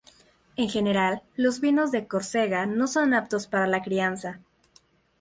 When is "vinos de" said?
1.61-2.07